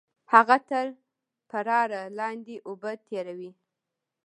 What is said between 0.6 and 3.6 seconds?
تر پراړه لاندې اوبه تېروي